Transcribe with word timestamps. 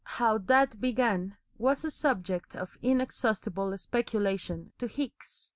How 0.17 0.39
THAT 0.39 0.81
began 0.81 1.37
was 1.59 1.85
a 1.85 1.91
subject 1.91 2.55
of 2.55 2.75
inexhaustible 2.81 3.77
speculation 3.77 4.71
to 4.79 4.87
Hicks. 4.87 5.49